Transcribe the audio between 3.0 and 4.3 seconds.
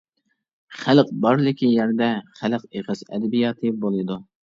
ئەدەبىياتى بولىدۇ.